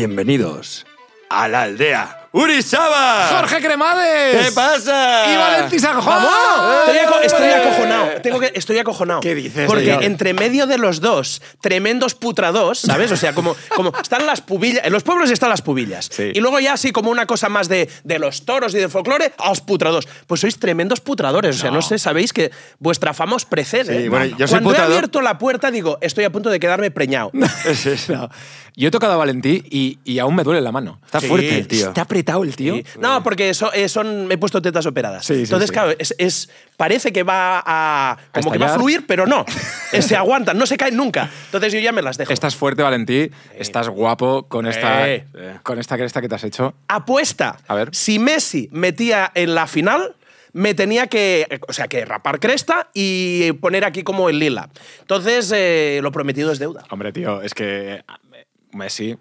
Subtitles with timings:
[0.00, 0.86] Bienvenidos
[1.28, 3.26] a la aldea Urizaba.
[3.38, 4.46] ¡Jorge Cremades!
[4.46, 5.32] ¿Qué pasa?
[5.32, 6.24] ¡Y Valentí San Juan!
[6.86, 7.54] Estoy, aco- estoy ¡Eh!
[7.54, 8.06] acojonado.
[8.22, 9.20] Tengo que, estoy acojonado.
[9.20, 10.04] ¿Qué dices, Porque señor?
[10.04, 13.10] entre medio de los dos, tremendos putrados, ¿sabes?
[13.10, 14.84] O sea, como, como están las pubillas.
[14.86, 16.08] En los pueblos están las pubillas.
[16.10, 16.30] Sí.
[16.32, 19.32] Y luego ya así como una cosa más de, de los toros y del folclore,
[19.36, 20.06] a los putrados.
[20.28, 21.56] Pues sois tremendos putradores.
[21.56, 24.02] O sea, no sé, sabéis que vuestra fama os precede.
[24.02, 24.92] Sí, bueno, yo soy Cuando putrador.
[24.92, 27.32] he abierto la puerta, digo, estoy a punto de quedarme preñado.
[27.66, 28.12] Es eso.
[28.14, 28.30] No.
[28.76, 31.00] Yo he tocado a Valentí y, y aún me duele la mano.
[31.04, 31.26] Está Sí.
[31.26, 31.88] fuerte tío.
[31.88, 32.76] Está apretado el tío.
[32.76, 32.84] Sí.
[32.98, 35.24] No, porque so- eh, son, me he puesto tetas operadas.
[35.26, 35.72] Sí, sí, Entonces, sí.
[35.74, 38.16] claro, es, es- parece que va a.
[38.32, 39.44] como que va a fluir, pero no.
[40.00, 41.30] Se aguantan, no se caen nunca.
[41.46, 42.32] Entonces yo ya me las dejo.
[42.32, 43.30] Estás fuerte, Valentí.
[43.56, 45.24] Estás guapo con esta, Eh.
[45.62, 46.74] con esta cresta que te has hecho.
[46.88, 47.58] Apuesta.
[47.68, 47.88] A ver.
[47.92, 50.14] Si Messi metía en la final,
[50.52, 51.60] me tenía que.
[51.68, 54.68] O sea, que rapar cresta y poner aquí como el lila.
[55.00, 56.84] Entonces, eh, lo prometido es deuda.
[56.90, 58.02] Hombre, tío, es que eh,
[58.72, 59.16] Messi,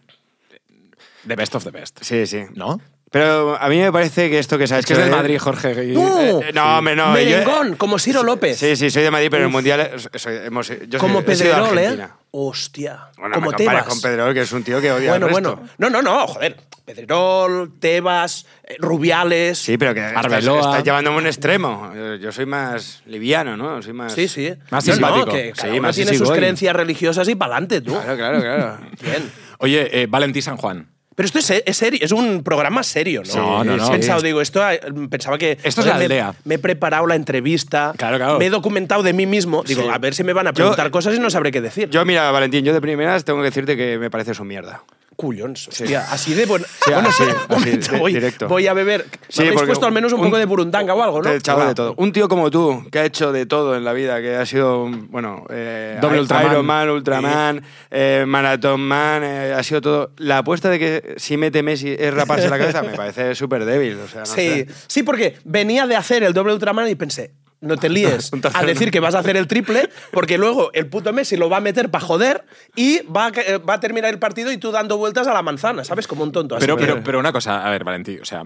[1.27, 1.99] the best of the best.
[2.03, 2.43] Sí, sí.
[2.55, 2.79] ¿No?
[3.11, 5.11] Pero a mí me parece que esto que se ha Es que hecho es del
[5.11, 5.83] de- Madrid, Jorge.
[5.85, 6.41] y- ¡No!
[6.41, 7.07] Eh, no, hombre, no.
[7.07, 8.57] yo- Merengón, como Ciro López.
[8.59, 11.33] Sí, sí, soy de Madrid, pero en el Mundial eh, soy- hemos, yo como soy,
[11.33, 11.81] he sido de Pedrerol, ¿eh?
[11.85, 12.15] Argentina.
[12.31, 12.99] Hostia.
[13.17, 13.83] Bueno, como me Tebas.
[13.85, 15.55] con Pedrerol, que es un tío que odia Bueno, al resto.
[15.55, 15.69] bueno.
[15.79, 16.55] No, no, no, joder.
[16.85, 19.57] Pedrerol, Tebas, eh, Rubiales.
[19.57, 20.59] Sí, pero que estás, Arbeloa.
[20.59, 21.91] estás llevándome a un extremo.
[21.95, 23.81] Yo, yo soy más liviano, ¿no?
[23.81, 24.13] Soy más...
[24.13, 24.53] Sí, sí.
[24.69, 25.31] Más No, no, simpático.
[25.35, 27.91] que cada Sí, uno más tiene sus creencias religiosas y pa'lante, tú.
[27.93, 28.77] Claro, claro, claro.
[29.01, 29.31] Bien.
[29.59, 30.87] Oye, eh, Valentí San Juan.
[31.19, 33.35] Pero esto es, es serio, es un programa serio, ¿no?
[33.35, 33.91] No, no, no.
[33.91, 35.57] Pensado, digo, esto eh, pensaba que.
[35.63, 36.33] Esto es la me- aldea.
[36.45, 37.93] Me, he preparado la entrevista.
[37.97, 38.39] Claro, claro.
[38.39, 39.61] Me he documentado de mí mismo.
[39.63, 39.87] Digo, Sí.
[39.91, 41.89] a ver si me van a preguntar Yo- cosas y no sabré qué decir.
[41.89, 44.81] Yo, mira, Valentín, yo de primeras tengo que decirte que me parece un mierda.
[45.19, 46.65] Cullons, hostia, así de bueno.
[46.85, 48.47] Sí, bueno, así, sí, así, voy, directo.
[48.47, 49.05] voy a beber.
[49.27, 51.29] Sí, me habéis porque puesto al menos un, un- poco de burundanga o algo, ¿no?
[51.29, 51.93] Echado de todo.
[51.97, 54.87] Un tío como tú, que ha hecho de todo en la vida, que ha sido,
[55.09, 56.51] bueno, eh, Doble Ultraman.
[56.53, 60.11] Iron Man, Ultraman, eh, Marathon Man, eh, ha sido todo.
[60.17, 63.99] La apuesta de que si mete Messi es raparse la cabeza me parece súper débil.
[63.99, 64.67] O sea, no Sí, sé.
[64.87, 68.91] sí, porque venía de hacer el doble Ultraman y pensé, no te líes a decir
[68.91, 71.89] que vas a hacer el triple, porque luego el puto Messi lo va a meter
[71.91, 75.27] para joder y va a, eh, va a terminar el partido y tú dando vueltas
[75.27, 76.07] a la manzana, ¿sabes?
[76.07, 76.55] Como un tonto.
[76.55, 78.43] Así Pero, que- pero, pero una cosa, a ver, Valentí, o sea,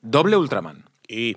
[0.00, 0.84] doble Ultraman.
[1.08, 1.36] Y-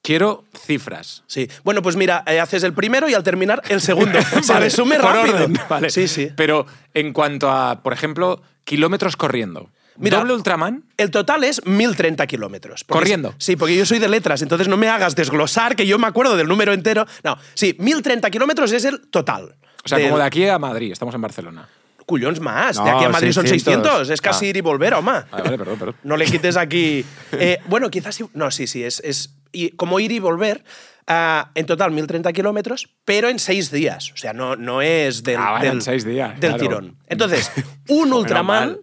[0.00, 1.22] Quiero cifras.
[1.26, 1.50] Sí.
[1.64, 4.18] Bueno, pues mira, eh, haces el primero y al terminar el segundo.
[4.42, 5.34] Se Vale, resume por rápido.
[5.34, 5.90] orden, vale.
[5.90, 6.30] Sí, sí.
[6.34, 6.64] Pero
[6.94, 9.70] en cuanto a, por ejemplo, kilómetros corriendo.
[9.98, 10.84] Mira, doble Ultraman.
[10.96, 12.84] El total es 1030 kilómetros.
[12.84, 13.34] Corriendo.
[13.38, 16.36] Sí, porque yo soy de letras, entonces no me hagas desglosar que yo me acuerdo
[16.36, 17.06] del número entero.
[17.24, 19.56] No, sí, 1030 kilómetros es el total.
[19.84, 21.68] O sea, Del- como de aquí a Madrid, estamos en Barcelona.
[22.06, 22.82] Cullons más.
[22.82, 23.84] de aquí a Madrid son 600.
[23.84, 24.10] 600.
[24.10, 24.48] Es casi Ah.
[24.48, 25.26] ir y volver, Oma.
[25.30, 25.96] Vale, vale, perdón, perdón.
[26.04, 27.04] No le quites aquí.
[27.32, 28.18] Eh, bueno, quizás.
[28.32, 28.82] No, sí, sí.
[28.82, 30.64] Es, es y como ir y volver.
[31.06, 34.10] ah, en total, 1030 kilómetros, pero en seis días.
[34.12, 36.58] O sea, no, no es del, Ah, del, en seis días, del claro.
[36.62, 36.96] tirón.
[37.06, 37.50] Entonces,
[37.88, 38.78] un Ultraman.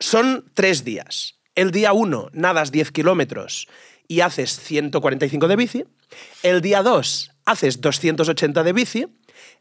[0.00, 1.38] Son tres días.
[1.54, 3.66] El día uno nadas 10 kilómetros
[4.06, 5.84] y haces 145 de bici.
[6.42, 9.06] El día 2 haces 280 de bici.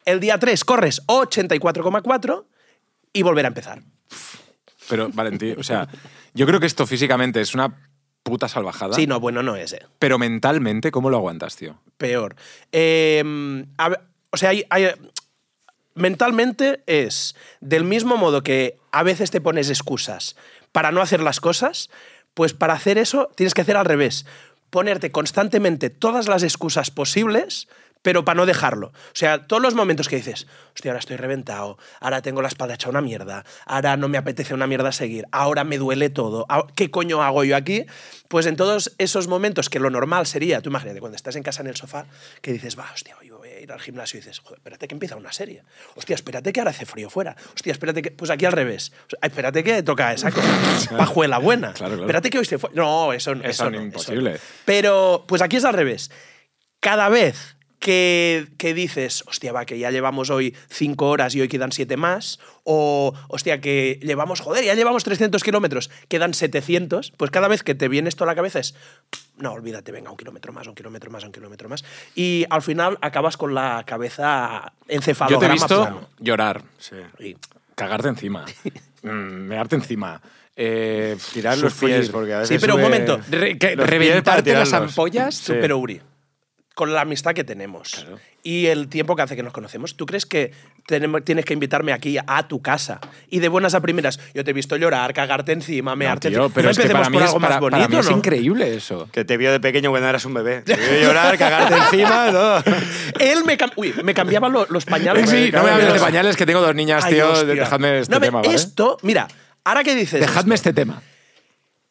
[0.05, 2.45] El día 3 corres 84,4
[3.13, 3.81] y volver a empezar.
[4.89, 5.87] Pero, Valentí, o sea,
[6.33, 7.91] yo creo que esto físicamente es una
[8.23, 8.93] puta salvajada.
[8.93, 9.81] Sí, no, bueno, no es, eh.
[9.99, 11.81] Pero mentalmente, ¿cómo lo aguantas, tío?
[11.97, 12.35] Peor.
[12.71, 13.99] Eh, a ver,
[14.29, 14.91] o sea, hay- hay-
[15.97, 20.35] mentalmente es del mismo modo que a veces te pones excusas
[20.71, 21.89] para no hacer las cosas,
[22.33, 24.25] pues para hacer eso tienes que hacer al revés.
[24.69, 27.67] Ponerte constantemente todas las excusas posibles,
[28.01, 28.87] pero para no dejarlo.
[28.87, 32.75] O sea, todos los momentos que dices, hostia, ahora estoy reventado, ahora tengo la espalda
[32.75, 36.67] hecha una mierda, ahora no me apetece una mierda seguir, ahora me duele todo, ah,
[36.75, 37.85] ¿qué coño hago yo aquí?
[38.27, 41.61] Pues en todos esos momentos que lo normal sería, tú imagínate, cuando estás en casa
[41.61, 42.05] en el sofá,
[42.41, 43.29] que dices, va, hostia, hoy
[43.61, 45.63] ir al gimnasio y dices, joder, espérate que empieza una serie.
[45.95, 47.35] Hostia, espérate que ahora hace frío fuera.
[47.53, 48.11] Hostia, espérate que.
[48.11, 48.91] Pues aquí al revés.
[49.07, 50.47] O sea, espérate que toca esa cosa.
[50.97, 51.73] Pajuela buena.
[51.73, 52.03] Claro, claro.
[52.03, 52.69] Espérate que hoy se fue.
[52.73, 54.33] No, eso, eso, Eso no, eso imposible.
[54.33, 54.39] no.
[54.65, 56.09] Pero, pues aquí es al revés.
[56.79, 61.47] Cada vez que, que dices, hostia, va, que ya llevamos hoy cinco horas y hoy
[61.47, 67.31] quedan siete más, o, hostia, que llevamos, joder, ya llevamos 300 kilómetros, quedan 700, pues
[67.31, 68.75] cada vez que te viene esto a la cabeza es,
[69.37, 71.85] no, olvídate, venga, un kilómetro más, un kilómetro más, un kilómetro más.
[72.15, 76.09] Y al final acabas con la cabeza Yo te he encefalograma visto plano.
[76.19, 76.63] llorar,
[77.19, 77.35] Y-
[77.75, 78.45] cagarte encima,
[79.03, 80.19] mm, mearte encima,
[80.55, 83.19] eh, Tirar los pies, porque a veces Sí, pero un momento.
[83.29, 85.35] Re- que- reventarte las ampollas.
[85.35, 85.53] Sí.
[85.61, 86.01] Pero Uri,
[86.77, 88.19] con la amistad que tenemos Claro.
[88.43, 90.51] y el tiempo que hace que nos conocemos, ¿tú crees que
[90.85, 92.99] tenemos- tienes que invitarme aquí a tu casa?
[93.31, 96.37] Y de buenas a primeras, yo te he visto llorar, cagarte encima, No, mearte tío,
[96.37, 96.53] encima.
[96.53, 98.17] pero No es que para mí, es, algo más para- para bonito, mí es ¿no?
[98.17, 99.09] increíble eso.
[99.11, 100.61] Que te vio de pequeño cuando eras un bebé.
[100.65, 102.63] Te vio llorar, cagarte encima, todo.
[103.19, 105.27] Él me, cam- Uy, me cambiaba lo- los pañales.
[105.31, 107.31] Sí, no me hables de pañales, que tengo dos niñas, Ay, tío.
[107.31, 107.55] hostia.
[107.55, 108.53] Dejadme este No, tema, ¿vale?
[108.53, 109.27] Esto, mira,
[109.63, 110.19] ahora que dices.
[110.21, 111.01] Dejadme esto, este tema.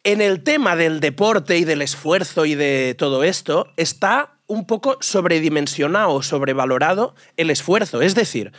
[0.04, 4.98] En el tema del deporte y del esfuerzo y de todo esto, está un poco
[5.00, 8.02] sobredimensionado o sobrevalorado el esfuerzo.
[8.02, 8.52] Es decir,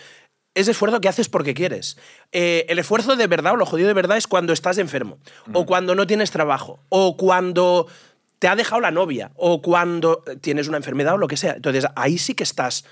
[0.53, 1.97] es esfuerzo que haces porque quieres.
[2.31, 5.19] Eh, el esfuerzo de verdad o lo jodido de verdad es cuando estás enfermo,
[5.53, 7.87] o cuando no tienes trabajo, o cuando
[8.39, 11.53] te ha dejado la novia, o cuando tienes una enfermedad o lo que sea.
[11.53, 12.85] Entonces ahí sí que estás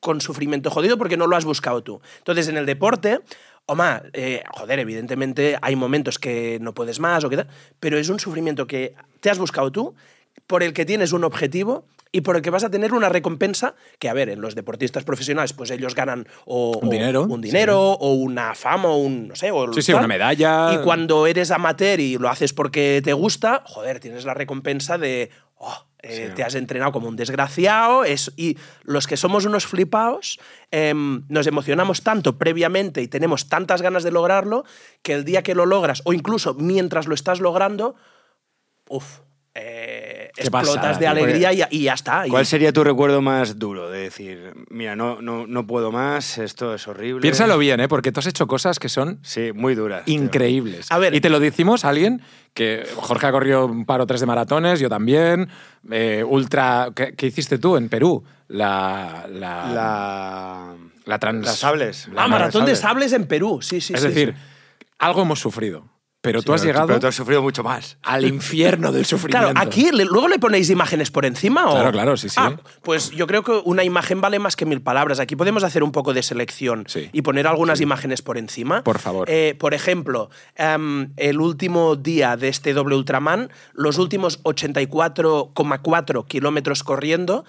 [0.00, 2.00] con sufrimiento jodido porque no lo has buscado tú.
[2.18, 3.20] Entonces en el deporte,
[3.66, 7.48] Oma, eh, joder, evidentemente hay momentos que no puedes más o qué tal,
[7.78, 9.94] pero es un sufrimiento que te has buscado tú,
[10.48, 13.74] por el que tienes un objetivo y por el que vas a tener una recompensa
[13.98, 17.40] que, a ver, en los deportistas profesionales, pues ellos ganan o, Un o- dinero, un
[17.40, 20.74] dinero o una fama o un, no sé, o Sí, sí, una medalla.
[20.74, 25.30] Y cuando eres amateur y lo haces porque te gusta, joder, tienes la recompensa de,
[25.56, 26.34] oh, eh, Sí.
[26.34, 28.04] te has entrenado como un desgraciado.
[28.04, 30.38] Es, y los que somos unos flipaos
[30.70, 34.64] em, nos emocionamos tanto previamente y tenemos tantas ganas de lograrlo
[35.02, 37.94] que el día que lo logras, o incluso mientras lo estás logrando,
[38.88, 39.20] uff,
[39.54, 39.91] eh,
[40.36, 42.26] explotas pasada, de alegría y, y ya está.
[42.26, 43.90] Y- ¿Cuál sería tu recuerdo más duro?
[43.90, 47.20] De decir, mira, no, no, no puedo más, esto es horrible.
[47.22, 47.88] Piénsalo bien, ¿eh?
[47.88, 50.04] Porque tú has hecho cosas que son Sí, muy duras.
[50.04, 50.14] tío.
[50.14, 50.90] increíbles.
[50.90, 51.14] A ver.
[51.14, 52.22] y te lo decimos a alguien
[52.54, 55.48] que Jorge ha corrido un par o tres de maratones, yo también.
[55.90, 56.88] eh, ultra.
[56.94, 58.24] ¿qué, qué hiciste tú en Perú?
[58.48, 59.26] La.
[59.30, 59.72] La.
[59.72, 60.74] La...
[61.06, 62.08] la trans- Las sables.
[62.12, 63.08] la ah, maratón de sables.
[63.08, 64.84] sables en Perú, sí, sí, es sí, decir, sí.
[64.98, 65.84] algo hemos sufrido.
[66.22, 67.98] Pero tú has Pero llegado Pero tú has sufrido mucho más.
[68.02, 69.50] al infierno del sufrimiento.
[69.52, 71.72] Claro, aquí le- luego le ponéis imágenes por encima o.
[71.72, 72.36] Claro, claro, sí, sí.
[72.38, 75.18] Ah, pues yo creo que una imagen vale más que mil palabras.
[75.18, 77.10] Aquí podemos hacer un poco de selección Sí.
[77.12, 78.84] y poner algunas imágenes por encima.
[78.84, 79.28] Por favor.
[79.28, 86.84] Eh, por ejemplo, em, el último día de este doble Ultraman, los últimos 84,4 kilómetros
[86.84, 87.44] corriendo.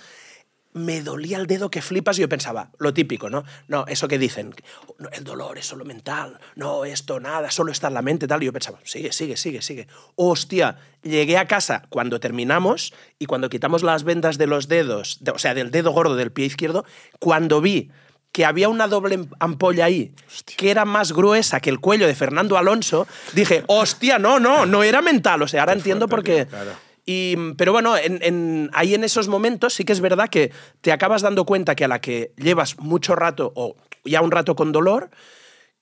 [0.74, 3.44] Me dolía el dedo que flipas y yo pensaba, lo típico, ¿no?
[3.68, 4.54] No, eso que dicen,
[4.98, 8.42] no, el dolor es solo mental, no, esto nada, solo está en la mente, tal.
[8.42, 9.88] Y yo pensaba, sigue, sigue, sigue, sigue.
[10.16, 15.32] Hostia, llegué a casa cuando terminamos y cuando quitamos las vendas de los dedos, de-
[15.32, 16.86] o sea, del dedo gordo del pie izquierdo,
[17.20, 17.92] cuando vi
[18.32, 20.12] que había una doble ampolla ahí
[20.58, 24.82] que era más gruesa que el cuello de Fernando Alonso, dije, hostia, no, no, no
[24.82, 25.44] era mental.
[25.44, 26.48] O sea, ahora entiendo por qué.
[27.06, 30.52] Pero bueno, en- en- ahí en esos momentos sí que es verdad que
[30.82, 34.56] te acabas dando cuenta que a la que llevas mucho rato o ya un rato
[34.56, 35.10] con dolor,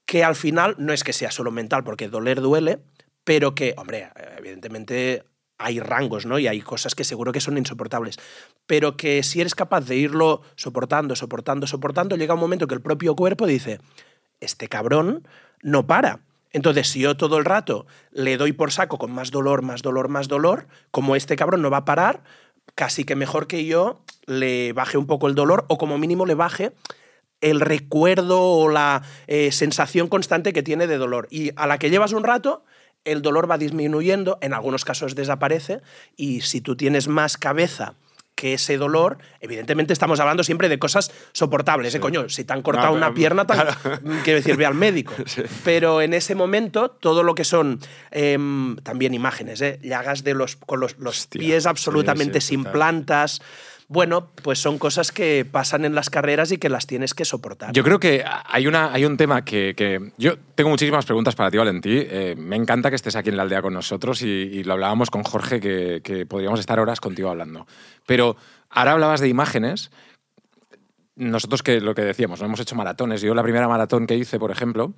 [0.05, 2.79] que al final no es que sea solo mental, porque doler duele,
[3.23, 5.23] pero que, hombre, evidentemente
[5.59, 6.39] hay rangos, ¿no?
[6.39, 8.17] Y hay cosas que seguro que son insoportables.
[8.65, 12.81] Pero que si eres capaz de irlo soportando, soportando, soportando, llega un momento que el
[12.81, 13.79] propio cuerpo dice,
[14.39, 15.27] este cabrón
[15.61, 16.21] no para.
[16.53, 20.09] Entonces, si yo todo el rato le doy por saco con más dolor, más dolor,
[20.09, 22.23] más dolor, como este cabrón no va a parar,
[22.75, 26.35] casi que mejor que yo le baje un poco el dolor o como mínimo le
[26.35, 26.73] baje
[27.41, 31.27] el recuerdo o la eh, sensación constante que tiene de dolor.
[31.31, 32.63] Y a la que llevas un rato,
[33.03, 35.81] el dolor va disminuyendo, en algunos casos desaparece,
[36.15, 37.95] y si tú tienes más cabeza
[38.41, 42.27] que ese dolor, evidentemente estamos hablando siempre de cosas soportables, ¿eh, coño?
[42.27, 43.67] Si te han cortado No, una pero- pierna, tan-
[44.23, 45.13] quiero decir, ve al médico.
[45.63, 47.79] Pero en ese momento, todo lo que son
[48.09, 49.79] em, también imágenes, ¿eh?
[49.83, 52.71] llagas de los, con los, los Hostia, pies sí, absolutamente sí, sin total.
[52.73, 53.41] plantas.
[53.91, 57.73] Bueno, pues son cosas que pasan en las carreras y que las tienes que soportar.
[57.73, 61.57] Yo creo que hay, una, hay un tema que, Yo tengo muchísimas preguntas para ti,
[61.57, 61.97] Valentí.
[61.97, 65.11] Eh, me encanta que estés aquí en la aldea con nosotros y, y lo hablábamos
[65.11, 67.67] con Jorge, que, que podríamos estar horas contigo hablando.
[68.05, 68.37] Pero
[68.69, 69.91] ahora hablabas de imágenes.
[71.17, 73.19] Nosotros, que lo que decíamos, no hemos hecho maratones.
[73.19, 74.93] Yo la primera maratón que hice, por ejemplo,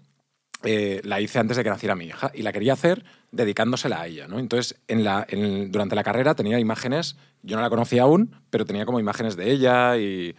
[0.64, 4.08] eh, la hice antes de que naciera mi hija y la quería hacer dedicándosela a
[4.08, 4.28] ella.
[4.28, 4.40] ¿no?
[4.40, 9.36] Entonces, durante la carrera tenía imágenes, yo no la conocía aún, pero tenía como imágenes
[9.36, 10.36] de ella y,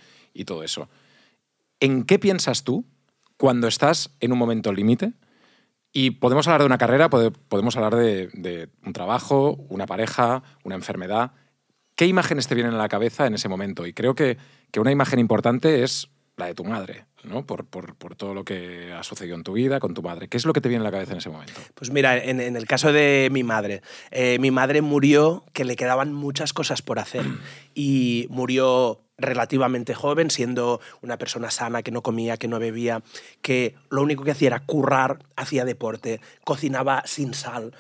[0.46, 0.88] todo eso.
[1.80, 2.84] ¿En qué piensas tú
[3.36, 5.12] cuando estás en un momento límite?
[5.92, 10.42] Y podemos hablar de una carrera, pode- podemos hablar de, de un trabajo, una pareja,
[10.64, 11.32] una enfermedad.
[11.96, 13.86] ¿Qué imágenes te vienen a la cabeza en ese momento?
[13.86, 14.38] Y creo que,
[14.72, 17.46] que una imagen importante es la de tu madre, ¿no?
[17.46, 20.26] Por, por- por todo lo que ha sucedido en tu vida con tu madre.
[20.28, 21.52] ¿Qué es lo que te viene a la cabeza en ese momento?
[21.74, 25.76] Pues mira, en, en el caso de mi madre, eh, mi madre murió que le
[25.76, 27.24] quedaban muchas cosas por hacer
[27.74, 33.02] y murió relativamente joven, siendo una persona sana, que no comía, que no bebía,
[33.42, 37.72] que lo único que hacía era currar, hacía deporte, cocinaba sin sal.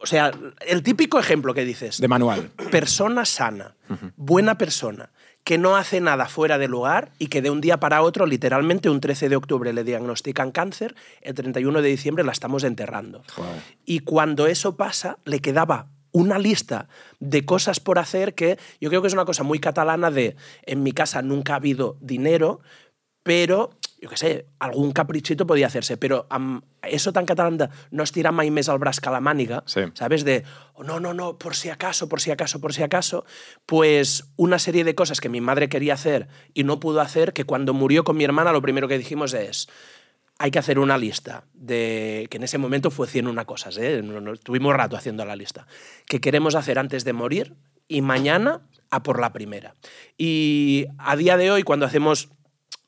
[0.00, 0.30] O sea,
[0.66, 2.50] el típico ejemplo que dices, De manual.
[2.70, 3.74] persona sana,
[4.16, 5.10] buena persona,
[5.44, 8.88] que no hace nada fuera de lugar y que de un día para otro, literalmente
[8.88, 13.22] un 13 de octubre le diagnostican cáncer, el 31 de diciembre la estamos enterrando.
[13.36, 13.46] Wow.
[13.84, 16.88] Y cuando eso pasa, le quedaba una lista
[17.20, 20.82] de cosas por hacer que yo creo que es una cosa muy catalana de, en
[20.82, 22.60] mi casa nunca ha habido dinero,
[23.22, 23.70] pero
[24.04, 24.30] jo què sé,
[24.60, 28.78] algun caprichito podia hacerse, però amb eso tan catalán de no estirar mai més el
[28.82, 29.80] braç que la màniga, Sí.
[29.94, 30.24] ¿sabes?
[30.28, 30.42] De,
[30.74, 33.24] oh, no, no, no, por si acaso, por si acaso, por si acaso,
[33.64, 37.44] pues una serie de cosas que mi madre quería hacer y no pudo hacer, que
[37.44, 39.68] cuando murió con mi hermana lo primero que dijimos es,
[40.38, 44.02] hay que hacer una lista de que en ese momento fue 100 una cosas, ¿eh?
[44.42, 45.66] Tuvimos rato haciendo la lista,
[46.06, 47.54] que queremos hacer antes de morir
[47.88, 49.76] y mañana a por la primera.
[50.18, 52.30] Y a día de hoy, cuando hacemos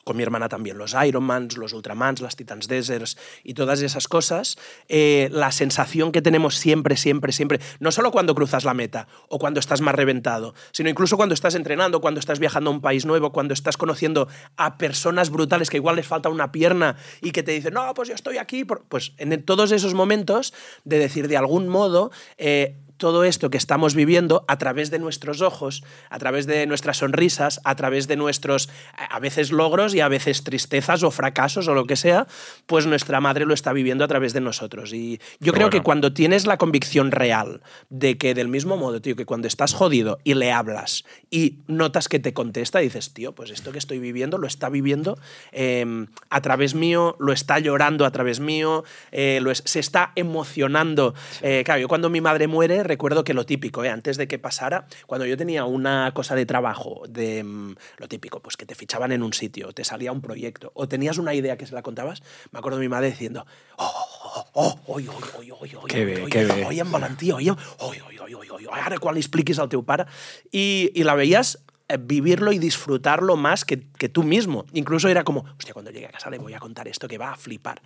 [0.06, 4.56] con mi hermana también, los Ironmans, los Ultramans, las Titans Deserts y todas esas cosas,
[4.88, 9.40] eh, la sensación que tenemos siempre, siempre, siempre, no solo cuando cruzas la meta o
[9.40, 13.04] cuando estás más reventado, sino incluso cuando estás entrenando, cuando estás viajando a un país
[13.04, 17.42] nuevo, cuando estás conociendo a personas brutales que igual les falta una pierna y que
[17.42, 18.84] te dicen, no, pues yo estoy aquí, por-".
[18.88, 23.94] pues en todos esos momentos de decir de algún modo, eh, todo esto que estamos
[23.94, 28.68] viviendo a través de nuestros ojos, a través de nuestras sonrisas, a través de nuestros
[29.10, 32.26] a veces logros y a veces tristezas o fracasos o lo que sea,
[32.66, 34.92] pues nuestra madre lo está viviendo a través de nosotros.
[34.92, 37.60] Y yo creo que cuando tienes la convicción real
[37.90, 42.08] de que del mismo modo, tío, que cuando estás jodido y le hablas y notas
[42.08, 45.18] que te contesta, dices, tío, pues esto que estoy viviendo lo está viviendo
[45.52, 50.12] eh, a través mío, lo está llorando a través mío, eh, lo es- se está
[50.14, 51.14] emocionando.
[51.42, 54.38] Eh, claro, yo cuando mi madre muere, recuerdo que lo típico, eh, antes de que
[54.38, 58.74] pasara, cuando yo tenía una cosa de trabajo, de mm, lo típico, pues que te
[58.74, 61.82] fichaban en un sitio, te salía un proyecto, o tenías una idea que se la
[61.82, 65.88] contabas, me acuerdo de mi madre diciendo, oh, oh, oh, oi, oi, oi, oi, oi,
[65.88, 66.64] Que bé, oi, que bé.
[66.64, 69.68] oi, en Valentí, oi, oi, oi, oi, oi, oi, oi, ara quan li expliquis al
[69.68, 70.06] teu pare.
[70.52, 71.65] I, i la veías eh,
[72.00, 74.66] vivirlo y disfrutarlo más que, que tú mismo.
[74.72, 77.32] Incluso era como, hostia, cuando llegue a casa le voy a contar esto que va
[77.32, 77.80] a flipar.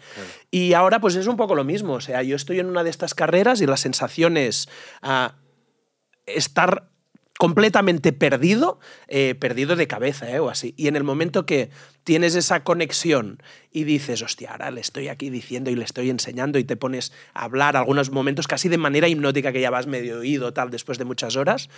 [0.50, 1.94] Y ahora pues es un poco lo mismo.
[1.94, 4.68] O sea, yo estoy en una de estas carreras y la sensación es
[5.02, 5.34] ah,
[6.26, 6.90] estar
[7.40, 10.74] completamente perdido, eh, perdido de cabeza eh, o así.
[10.76, 11.70] Y en el momento que
[12.04, 13.42] tienes esa conexión
[13.72, 17.14] y dices, hostia, ahora le estoy aquí diciendo y le estoy enseñando y te pones
[17.32, 20.98] a hablar algunos momentos casi de manera hipnótica que ya vas medio oído tal después
[20.98, 21.70] de muchas horas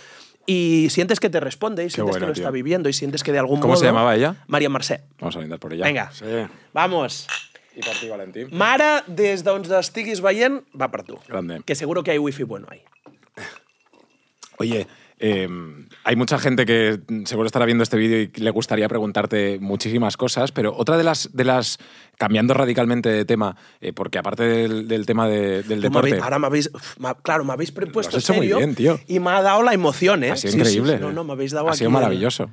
[0.45, 2.41] y sientes que te responde y sientes bueno, que lo tío.
[2.43, 3.79] está viviendo y sientes que de algún ¿Cómo modo...
[3.79, 4.35] se llamaba ella?
[4.47, 5.01] María Mercè.
[5.19, 5.85] Vamos a brindar por ella.
[5.85, 6.25] Venga, Sí.
[6.73, 7.27] vamos.
[7.75, 8.49] Y por ti, Valentín.
[8.51, 11.17] Mare, des d'on estiguis veient, va per tu.
[11.27, 11.61] Grande.
[11.65, 12.83] Que seguro que hay wifi bueno ahí.
[14.57, 14.85] Oye,
[15.25, 15.47] eh,
[16.03, 20.51] hay mucha gente que seguro estará viendo este vídeo y le gustaría preguntarte muchísimas cosas,
[20.51, 21.77] pero otra de las, de las
[22.17, 26.03] cambiando radicalmente de tema, eh, porque aparte del, del tema de- del Tú me habéis-
[26.15, 28.99] deporte, ahora me habéis, me claro, me habéis prepuesto hecho muy bien, tío.
[29.07, 30.31] y me ha dado la emoción, ¿eh?
[30.31, 30.95] ha sido Sí, increíble.
[30.97, 31.01] sí.
[31.01, 32.49] No, no, me habéis dado ha aquí sido maravilloso.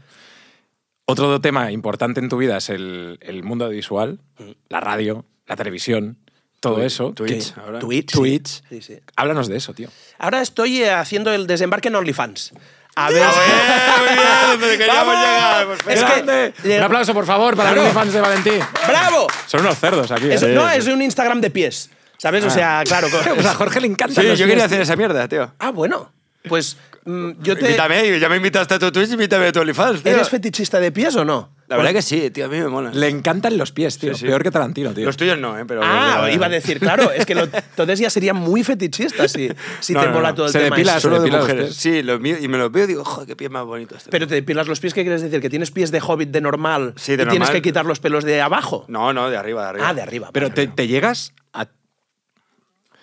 [1.07, 4.21] Otro tema importante en tu vida es el, el mundo visual,
[4.69, 6.19] la radio, la televisión,
[6.61, 7.13] todo eso.
[7.13, 7.55] Twitch.
[7.81, 8.13] Twitch.
[8.13, 8.63] Twitch.
[8.69, 8.83] Sí.
[8.83, 8.99] Sí.
[9.17, 9.89] Háblanos de eso, tío.
[10.19, 12.53] Ahora estoy eh, haciendo el desembarque en OnlyFans.
[12.97, 13.23] A ver.
[13.25, 15.79] Muy bien, donde queríamos ¡Vamos!
[15.79, 15.93] llegar.
[15.93, 16.55] Es que- ¡Grande!
[16.65, 17.85] eh, Un aplauso, por favor, para claro.
[17.85, 18.61] los fans de Valentín.
[18.87, 19.27] ¡Bravo!
[19.47, 20.31] Son unos cerdos aquí.
[20.31, 20.49] Es- ¿eh?
[20.55, 21.91] no, es un Instagram de pies.
[22.19, 22.45] ¿Sabes?
[22.45, 23.09] O sea, claro.
[23.13, 24.21] co- Pues a Jorge le encanta.
[24.21, 25.53] Sí, yo quería hacer esa mierda, tío.
[25.59, 26.13] Ah, bueno.
[26.49, 27.65] Pues yo te.
[27.67, 30.13] Invítame, ya me invitaste a tu Twitch, invítame a tu OnlyFans, tío.
[30.13, 31.51] ¿Eres fetichista de pies o no?
[31.69, 32.91] La verdad que sí, tío, a mí me mola.
[32.93, 34.13] Le encantan los pies, tío.
[34.13, 34.27] Sí, sí.
[34.27, 35.05] Peor que Tarantino, tío.
[35.07, 35.65] Los tuyos no, ¿eh?
[35.67, 39.49] Pero Ah, iba a decir, claro, es que lo- entonces ya sería muy fetichista si,
[39.79, 40.35] si No, te no, mola no.
[40.35, 40.75] todo el Se tema.
[40.75, 41.01] depila ese.
[41.03, 41.65] solo Solo de mujeres.
[41.67, 41.77] pies.
[41.77, 44.11] Sí, los míos, y me los veo y digo, joder, qué pie más bonito este.
[44.11, 45.41] Pero te depilas los pies, ¿qué quieres decir?
[45.41, 47.53] ¿Que tienes pies de hobbit de normal Sí, de y tienes normal.
[47.53, 48.85] que quitar los pelos de abajo?
[48.89, 49.89] No, no, de arriba, de arriba.
[49.91, 50.31] Ah, de arriba.
[50.33, 51.35] Pero te llegas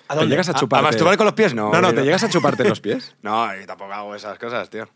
[0.07, 0.13] a.
[0.13, 0.29] ¿A Te dónde?
[0.33, 0.85] llegas a ¿A- chuparte.
[0.85, 1.53] a masturbar con los pies?
[1.53, 3.15] No, No, no, te llegas a chuparte los pies.
[3.21, 4.87] No, y tampoco hago esas cosas, tío.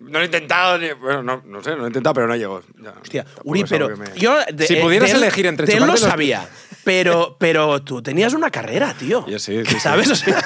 [0.00, 2.34] No lo he intentado, ni- bueno, no, no sé, no lo he intentado, pero no
[2.34, 2.62] llego.
[2.82, 4.38] Ya, Hostia, Uri, pero me- yo...
[4.50, 6.48] de- Si eh, pudieras de él- elegir entre de él lo los- sabía,
[6.84, 9.26] pero, pero tú tenías una carrera, tío.
[9.26, 9.80] Yo sí, sí, sí.
[9.80, 10.10] ¿Sabes?
[10.10, 10.42] O sea,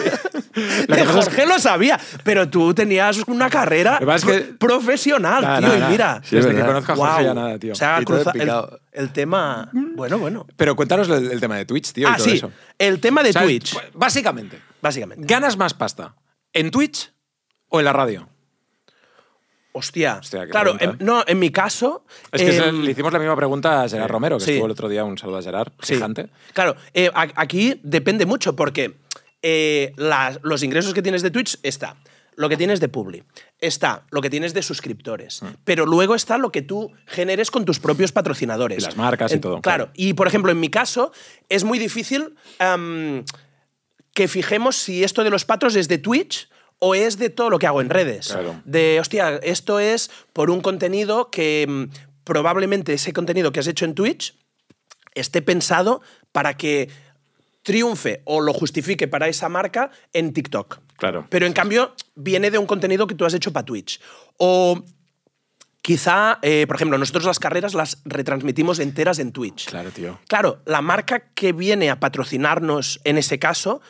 [0.54, 5.58] de pasa es Jorge lo sabía, pero tú tenías una carrera es que- profesional, Nah,
[5.58, 5.88] tío, nah, y nah.
[5.88, 6.20] mira.
[6.24, 7.72] Sí, Desde que conozco a Jorge ya nada, tío.
[7.72, 8.50] O sea, Y cruza- el,
[8.92, 9.68] el tema...
[9.72, 10.46] Bueno, bueno.
[10.56, 12.50] Pero cuéntanos el, el tema de Twitch, tío, y Ah, todo sí, eso.
[12.78, 15.24] el tema de O sea, Twitch, Básicamente, básicamente.
[15.26, 16.14] ¿ganas más pasta
[16.52, 17.12] en Twitch
[17.68, 18.28] o en la radio?
[19.76, 22.04] Hostia, Hostia, qué claro, en- no, en mi caso...
[22.30, 24.50] Es que se- em, le hicimos la misma pregunta a Gerard Romero, que sí.
[24.52, 25.02] estuvo el otro día.
[25.04, 25.94] Un saludo a Gerard, Sí.
[25.94, 26.28] gigante.
[26.52, 28.94] Claro, eh, a- aquí depende mucho porque
[29.46, 29.92] eh,
[30.42, 31.96] los ingresos que tienes de Twitch está
[32.36, 33.22] lo que tienes de Publi,
[33.60, 35.46] está lo que tienes de suscriptores, Mm.
[35.64, 38.78] pero luego está lo que tú generes con tus propios patrocinadores.
[38.78, 39.90] Y las marcas y En- todo, Claro, claro.
[39.94, 41.12] y por ejemplo, en mi caso
[41.48, 42.34] es muy difícil
[44.14, 46.48] que fijemos si esto de los patros es de Twitch
[46.78, 48.28] o es de todo lo que hago en redes.
[48.28, 48.60] Claro.
[48.64, 51.84] De, hostia, esto es por un contenido que mm,
[52.24, 54.36] probablemente ese contenido que has hecho en Twitch
[55.14, 56.88] esté pensado para que
[57.64, 60.78] triunfe o lo justifique para esa marca en TikTok.
[60.96, 61.26] Claro.
[61.28, 64.00] Pero en cambio viene de un contenido que tú has hecho para Twitch.
[64.36, 64.84] O
[65.84, 69.68] Quizá, eh, por ejemplo, nosotros las carreras las retransmitimos enteras en Twitch.
[69.68, 70.18] Claro, tío.
[70.28, 73.82] Claro, la marca que viene a patrocinarnos en ese caso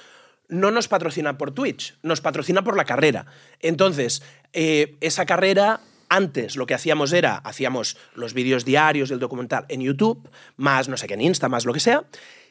[0.49, 3.27] no nos patrocina por Twitch, nos patrocina por la carrera.
[3.61, 9.65] Entonces, eh, esa carrera, antes lo que hacíamos era, hacíamos los vídeos diarios del documental
[9.69, 12.03] en YouTube, más no sé qué en Insta, más lo que sea,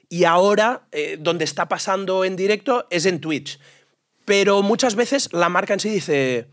[0.09, 3.59] y ahora eh, donde está pasando en directo es en Twitch.
[4.25, 6.47] Pero muchas veces la marca en sí dice,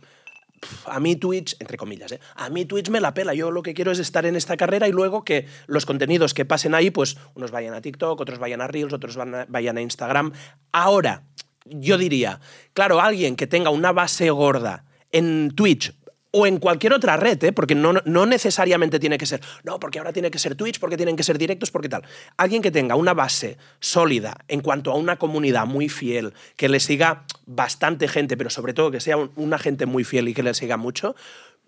[0.61, 2.21] "Pf, a mí Twitch, entre comillas, ¿eh?
[2.35, 4.89] a mí Twitch me la pela, yo lo que quiero es estar en esta carrera
[4.89, 8.61] y luego que los contenidos que pasen ahí, pues unos vayan a TikTok, otros vayan
[8.61, 10.33] a Reels, otros van a- vayan a Instagram.
[10.73, 11.23] Ahora,
[11.65, 12.41] yo diría,
[12.73, 15.95] claro, alguien que tenga una base gorda en Twitch
[16.33, 17.53] o en cualquier otra red, ¿eh?
[17.53, 17.93] porque no,
[18.27, 21.39] necesariamente tiene que ser, no, porque ahora tiene que ser Twitch, porque tienen que ser
[21.39, 22.03] directos, porque tal.
[22.37, 26.79] Alguien que tenga una base sólida en cuanto a una comunidad muy fiel, que le
[26.81, 30.43] siga bastante gente, pero sobre todo que sea un- una gente muy fiel y que
[30.43, 31.17] le siga mucho,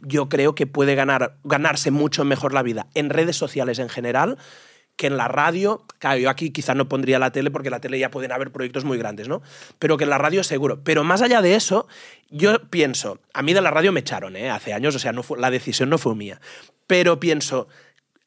[0.00, 4.36] yo creo que puede ganar, ganarse mucho mejor la vida en redes sociales en general
[4.96, 7.98] que en la radio, claro, yo aquí quizá no pondría la tele porque la tele
[7.98, 9.42] ya pueden haber proyectos muy grandes, ¿no?
[9.78, 10.82] Pero que en la radio seguro.
[10.84, 11.86] Pero más allá de eso,
[12.30, 14.50] yo pienso, a mí de la radio me echaron, ¿eh?
[14.50, 16.40] Hace años, o sea, la decisión no fue mía.
[16.86, 17.68] Pero pienso,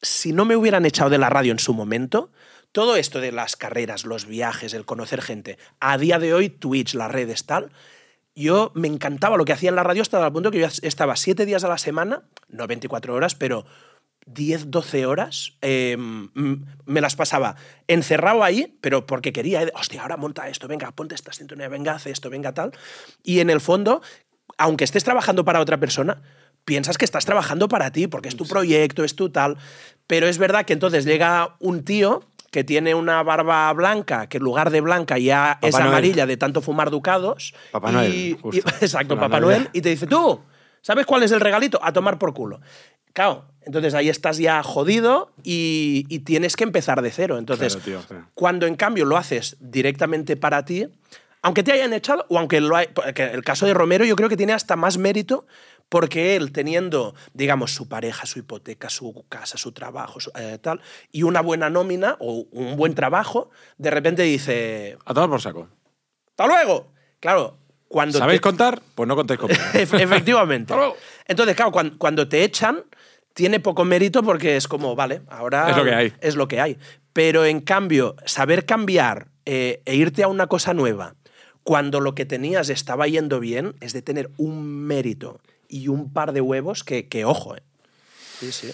[0.02, 2.30] si no me hubieran echado de la radio en su momento,
[2.72, 6.94] todo esto de las carreras, los viajes, el conocer gente, a día de hoy Twitch,
[6.94, 7.70] las redes, tal,
[8.34, 11.16] yo me encantaba lo que hacía en la radio hasta el punto que yo estaba
[11.16, 13.64] siete días a la semana, no 24 horas, pero
[14.26, 16.54] 10, 12 horas, eh, mm,
[16.86, 17.56] me las pasaba
[17.86, 21.92] encerrado ahí, pero porque quería, eh, hostia, ahora monta esto, venga, ponte esta sintonía, venga,
[21.94, 22.72] hace esto, venga, tal.
[23.22, 24.02] Y en el fondo,
[24.58, 26.20] aunque estés trabajando para otra persona,
[26.64, 29.56] piensas que estás trabajando para ti, porque es tu proyecto, es tu tal.
[30.08, 34.42] Pero es verdad que entonces llega un tío que tiene una barba blanca, que en
[34.44, 35.86] lugar de blanca ya es Noel.
[35.88, 37.54] amarilla de tanto fumar ducados.
[37.70, 38.70] Papá y- Noel, y- justo.
[38.80, 39.38] exacto, Papá.
[39.38, 39.68] Noel.
[39.72, 40.40] Y te dice, tú,
[40.80, 41.78] ¿sabes cuál es el regalito?
[41.82, 42.60] A tomar por culo.
[43.16, 47.38] Claro, entonces ahí estás ya jodido y, y tienes que empezar de cero.
[47.38, 50.86] Entonces, Claro, tío, cuando en cambio lo haces directamente para ti,
[51.40, 54.36] aunque te hayan echado o aunque lo hay, el caso de Romero yo creo que
[54.36, 55.46] tiene hasta más mérito
[55.88, 60.82] porque él teniendo, digamos, su pareja, su hipoteca, su casa, su trabajo, su- eh, tal,
[61.10, 63.48] y una buena nómina o un buen trabajo,
[63.78, 65.68] de repente dice, A tomar por saco.
[66.30, 66.92] ¡hasta luego!
[67.20, 67.56] Claro,
[67.88, 68.82] cuando ¿Sabéis te- contar?
[68.94, 69.62] Pues no contéis conmigo.
[69.72, 70.74] Efe- Efectivamente.
[71.26, 72.82] Entonces, claro, cuan- cuando, te echan,
[73.36, 76.12] tiene poco mérito porque es como, vale, ahora Es lo que hay.
[76.22, 76.78] Es lo que hay.
[77.12, 81.16] Pero en cambio, saber cambiar eh, e irte a una cosa nueva
[81.62, 86.32] cuando lo que tenías estaba yendo bien es de tener un mérito y un par
[86.32, 87.62] de huevos que, que ojo, ¿eh?
[88.40, 88.72] Sí, sí.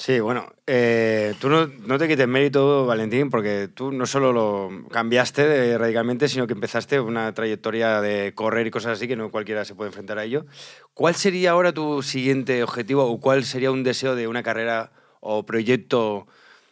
[0.00, 4.88] Sí, bueno, eh, tú no, no te quites mérito, Valentín, porque tú no solo lo
[4.90, 9.30] cambiaste de- radicalmente, sino que empezaste una trayectoria de correr y cosas así, que no
[9.30, 10.46] cualquiera se puede enfrentar a ello.
[10.94, 15.44] ¿Cuál sería ahora tu siguiente objetivo o cuál sería un deseo de una carrera o
[15.44, 16.26] proyecto,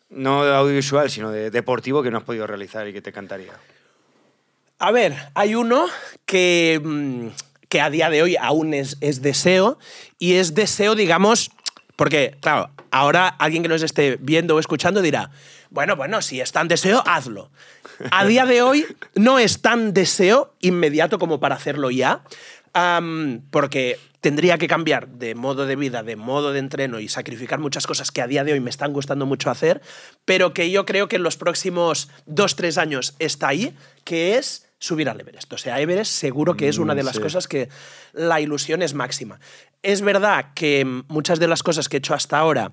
[0.08, 3.52] no audiovisual, sino de deportivo que no has podido realizar y que te encantaría?
[4.78, 5.84] A ver, hay uno
[6.24, 7.26] que, mm,
[7.68, 9.78] que a día de hoy aún es, es deseo
[10.18, 11.50] y es deseo, digamos,
[11.98, 15.32] porque, claro, ahora alguien que nos esté viendo o escuchando dirá,
[15.68, 17.50] bueno, bueno, si es tan deseo, hazlo.
[18.12, 22.22] A día de hoy no es tan deseo inmediato como para hacerlo ya,
[23.50, 27.88] porque tendría que cambiar de modo de vida, de modo de entreno y sacrificar muchas
[27.88, 29.82] cosas que a día de hoy me están gustando mucho hacer,
[30.24, 34.67] pero que yo creo que en los próximos dos, tres años está ahí, que es
[34.78, 35.52] subir al Everest.
[35.52, 37.22] O sea, Everest seguro que es una de las sí.
[37.22, 37.68] cosas que
[38.12, 39.40] la ilusión es máxima.
[39.82, 42.72] Es verdad que mm, muchas de las cosas que he hecho hasta ahora,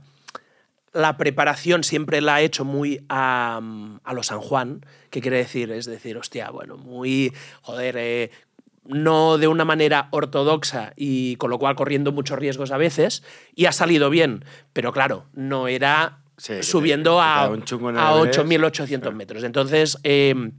[0.93, 5.37] la preparación siempre la he hecho muy a, mm, a lo San Juan, que quiere
[5.37, 8.31] decir, es decir, hostia, bueno, muy, joder, eh,
[8.85, 13.23] no de una manera ortodoxa y con lo cual corriendo muchos riesgos a veces,
[13.55, 18.17] y ha salido bien, pero claro, no era Sí, te- subiendo que te a, a
[18.19, 18.39] Everest.
[18.39, 19.43] 8.800 metros.
[19.43, 20.51] Entonces, eh,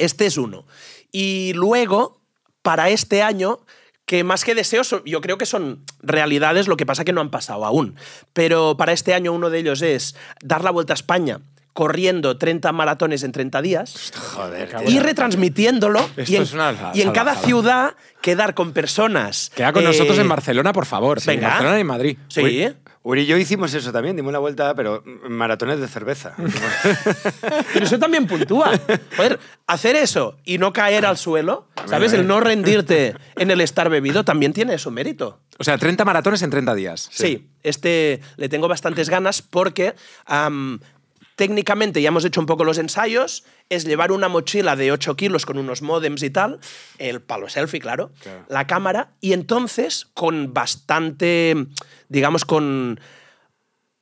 [0.00, 0.66] este es uno.
[1.12, 2.20] Y luego,
[2.62, 3.60] para este año,
[4.06, 7.30] que más que deseos, yo creo que son realidades, lo que pasa que no han
[7.30, 7.94] pasado aún.
[8.32, 11.40] Pero para este año uno de ellos es dar la vuelta a España
[11.72, 17.02] corriendo 30 maratones en 30 días Joder, y retransmitiéndolo Esto y en, es una y
[17.02, 19.52] en cada ciudad quedar con personas.
[19.54, 21.20] Queda con eh, nosotros en Barcelona, por favor.
[21.20, 21.48] Sí, en venga.
[21.48, 22.18] Barcelona y en Madrid.
[22.28, 22.68] Sí.
[23.02, 26.34] Uri y yo hicimos eso también, dimos la vuelta, pero maratones de cerveza.
[27.72, 28.72] Pero eso también puntúa.
[29.16, 32.12] Joder, hacer eso y no caer al suelo, ¿sabes?
[32.12, 35.40] El no rendirte en el estar bebido también tiene su mérito.
[35.58, 37.08] O sea, 30 maratones en 30 días.
[37.10, 39.94] Sí, este le tengo bastantes ganas porque
[41.40, 45.46] técnicamente ya hemos hecho un poco los ensayos, es llevar una mochila de 8 kilos
[45.46, 46.60] con unos modems y tal,
[46.98, 48.44] el palo selfie, claro, Claro.
[48.50, 51.54] la cámara, y entonces con bastante,
[52.10, 53.00] digamos, con...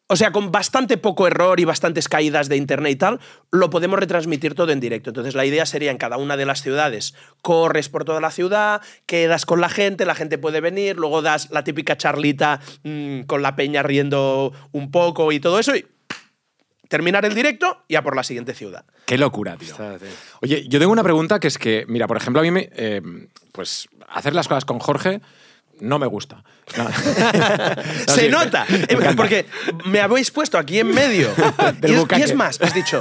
[0.09, 3.20] O sea, con bastante poco error y bastantes caídas de internet y tal,
[3.53, 5.11] lo podemos retransmitir todo en directo.
[5.11, 8.81] Entonces, la idea sería en cada una de las ciudades, corres por toda la ciudad,
[9.07, 13.42] quedas con la gente, la gente puede venir, luego das la típica charlita mm, con
[13.42, 15.87] la peña riendo un poco y todo eso, y
[16.88, 18.85] terminar el directo y a por la siguiente ciudad.
[19.07, 19.70] Qué locura, tío.
[19.70, 20.09] Está, tío.
[20.40, 22.70] Oye, yo tengo una pregunta que es que, mira, por ejemplo, a mí me.
[22.74, 23.03] eh,
[23.53, 25.20] pues hacer las cosas con Jorge
[25.81, 26.44] no me gusta.
[26.77, 26.85] No.
[27.29, 29.46] No, Se sí, nota, me eh, porque
[29.87, 31.29] me habéis puesto aquí en medio.
[31.81, 33.01] Del y, es, y es más, has dicho,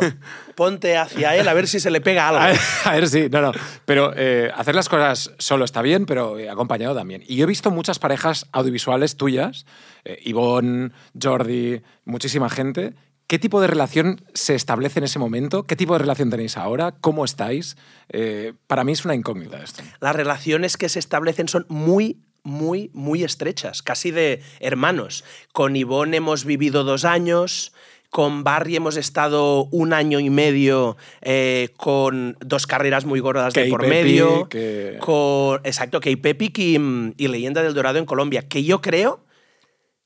[0.56, 2.41] ponte hacia él a ver si se le pega algo.
[2.43, 3.52] A ver, a ver, sí, no, no.
[3.86, 7.23] Pero eh, hacer las cosas solo está bien, pero acompañado también.
[7.28, 9.65] Y yo he visto muchas parejas audiovisuales tuyas,
[10.06, 12.93] eh, Ivonne, Jordi, muchísima gente.
[13.27, 15.63] ¿Qué tipo de relación se establece en ese momento?
[15.63, 16.93] ¿Qué tipo de relación tenéis ahora?
[17.01, 17.75] ¿Cómo estáis?
[18.09, 19.83] Eh, para mí es una incógnita esto.
[19.99, 25.25] Las relaciones que se establecen son muy, muy, muy estrechas, casi de hermanos.
[25.51, 27.73] Con Ivonne hemos vivido dos años.
[28.09, 33.65] Con Barry hemos estado un año y medio eh, con dos carreras muy gordas de
[33.65, 34.47] por Pepi, medio.
[34.47, 36.75] que- Con, exacto, Key Pepic y,
[37.17, 39.25] y Leyenda del Dorado en Colombia, que yo creo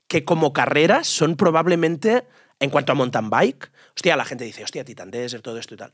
[0.07, 2.23] que como carreras son probablemente,
[2.61, 5.77] en cuanto a mountain bike, hostia, la gente dice, hostia, Titan Desert, todo esto y
[5.77, 5.91] tal.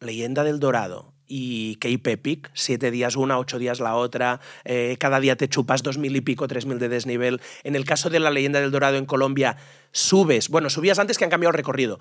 [0.00, 5.20] Leyenda del Dorado y Cape Epic, siete días una, ocho días la otra, eh, cada
[5.20, 7.40] día te chupas dos mil y pico, tres mil de desnivel.
[7.64, 9.58] En el caso de la Leyenda del Dorado en Colombia,
[9.92, 12.00] subes, bueno, subías antes que han cambiado el recorrido,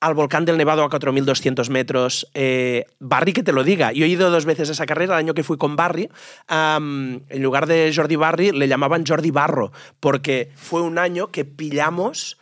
[0.00, 2.28] al volcán del Nevado a 4.200 metros.
[2.34, 3.92] Eh, Barry, que te lo diga.
[3.92, 6.10] Yo he ido dos veces a esa carrera, el año que fui con Barry.
[6.48, 12.36] en lugar de Jordi Barry, le llamaban Jordi Barro, porque fue un año que pillamos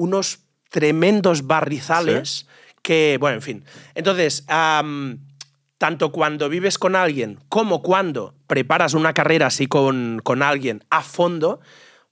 [0.00, 2.46] unos tremendos barrizales
[2.82, 3.64] que, bueno, en fin.
[3.94, 4.46] Entonces,
[5.76, 11.02] tanto cuando vives con alguien como cuando preparas una carrera así con, con alguien a
[11.02, 11.60] fondo,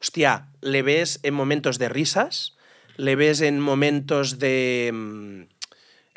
[0.00, 2.56] hostia, le ves en momentos de risas,
[2.96, 5.40] le ves en momentos de mm,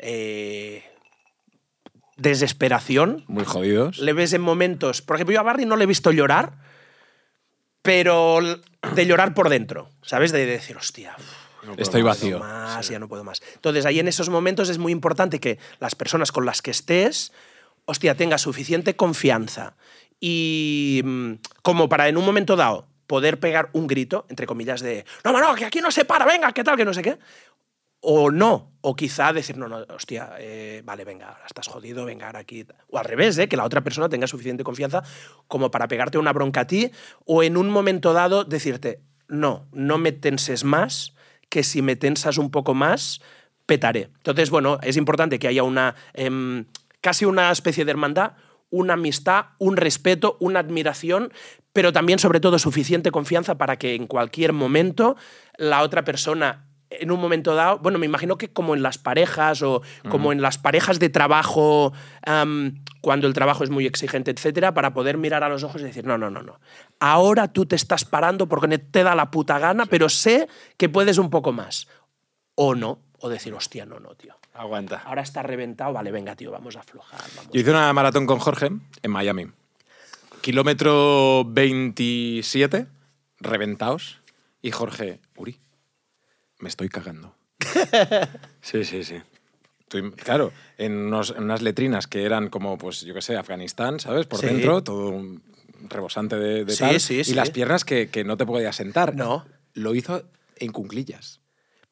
[0.00, 0.84] eh,
[2.18, 3.98] desesperación, Muy jodidos.
[3.98, 5.00] le ves en momentos.
[5.00, 6.52] Por ejemplo, yo a Barry no le he visto llorar,
[7.80, 8.40] pero
[8.94, 10.32] de llorar por dentro, ¿sabes?
[10.32, 11.16] De decir, hostia.
[11.70, 12.38] Uf, Estoy no vacío.
[12.38, 13.42] más, ya no puedo más.
[13.54, 17.32] Entonces, ahí en esos momentos es muy importante que las personas con las que estés,
[17.84, 19.76] hostia, tengas suficiente confianza
[20.20, 25.04] y mm, como para en un momento dado poder pegar un grito, entre comillas, de
[25.24, 27.18] no, no, que aquí no se para, venga, qué tal, que no sé qué.
[28.00, 32.26] O no, o quizá decir, no, no, hostia, eh, vale, venga, ahora estás jodido, venga,
[32.26, 32.66] ahora aquí.
[32.88, 33.48] O al revés, ¿eh?
[33.48, 35.04] que la otra persona tenga suficiente confianza
[35.46, 36.90] como para pegarte una bronca a ti,
[37.26, 41.14] o en un momento dado decirte, no, no me tenses más,
[41.52, 43.20] que si me tensas un poco más,
[43.66, 44.08] petaré.
[44.16, 46.64] Entonces, bueno, es importante que haya una, em,
[47.02, 48.32] casi una especie de hermandad,
[48.70, 51.30] una amistad, un respeto, una admiración,
[51.74, 55.14] pero también, sobre todo, suficiente confianza para que en cualquier momento
[55.58, 56.64] la otra persona,
[57.00, 60.42] en un momento dado, bueno, me imagino que como en las parejas o como en
[60.42, 61.92] las parejas de trabajo,
[63.00, 66.04] cuando el trabajo es muy exigente, etcétera, para poder mirar a los ojos y decir,
[66.04, 66.60] no, no, no, no.
[67.00, 71.18] Ahora tú te estás parando porque te da la puta gana, pero sé que puedes
[71.18, 71.88] un poco más.
[72.54, 74.34] O no, o decir, hostia, no, no, tío.
[74.54, 75.02] Aguanta.
[75.06, 77.20] Ahora está reventado, vale, venga, tío, vamos a aflojar.
[77.36, 77.52] Vamos.
[77.52, 78.70] Yo hice una maratón con Jorge
[79.02, 79.46] en Miami.
[80.42, 82.86] Kilómetro 27,
[83.40, 84.20] reventaos.
[84.60, 85.58] Y Jorge, Uri,
[86.62, 87.34] me estoy cagando.
[88.62, 89.16] Sí, sí, sí.
[90.24, 94.24] Claro, en, unos- en unas letrinas que eran como, pues, yo qué sé, Afganistán, ¿sabes?
[94.26, 94.46] Por Sí.
[94.46, 95.42] dentro, todo un
[95.90, 97.00] rebosante de, de Sí, tal.
[97.00, 99.14] sí, y las piernas que, que no te podías sentar.
[99.14, 99.44] No.
[99.74, 100.22] Lo hizo
[100.56, 101.40] en cunclillas.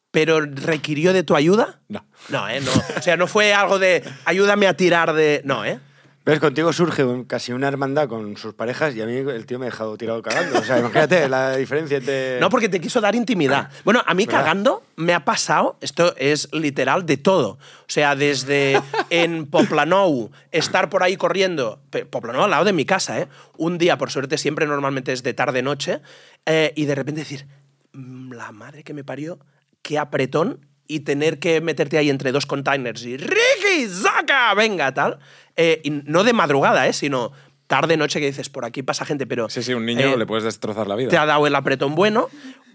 [0.09, 1.81] ¿Pero requirió de tu ayuda?
[1.89, 2.05] No.
[2.29, 2.59] No, ¿eh?
[2.61, 2.71] No.
[2.97, 5.41] O sea, no fue algo de ayúdame a tirar de.
[5.45, 5.79] No, ¿eh?
[6.23, 6.39] ¿Ves?
[6.39, 9.65] Contigo surge un- casi una hermandad con sus parejas y a mí el tío me
[9.65, 10.59] ha dejado tirado cagando.
[10.59, 12.39] O sea, imagínate la diferencia entre...
[12.39, 13.71] No, porque te quiso dar intimidad.
[13.83, 14.41] Bueno, a mí ¿Verdad?
[14.41, 17.53] cagando me ha pasado, esto es literal de todo.
[17.53, 18.79] O sea, desde
[19.09, 21.81] en Poplanou, estar por ahí corriendo,
[22.11, 23.27] Poplanou al lado de mi casa, ¿eh?
[23.57, 26.01] Un día, por suerte, siempre normalmente es de tarde-noche,
[26.45, 27.47] eh, y de repente decir,
[27.93, 29.39] "Mm, la madre que me parió,
[29.81, 34.53] qué apretón, y tener que meterte ahí entre dos containers y ¡Ricky, saca!
[34.55, 35.19] Venga, tal.
[35.55, 36.93] Eh, no de madrugada, ¿eh?
[36.93, 37.31] Sino
[37.67, 39.49] tarde-noche que dices, por aquí pasa gente, pero...
[39.49, 41.09] Sí, sí, un niño eh, le puedes destrozar la vida.
[41.09, 42.27] te ha dado el apretón bueno.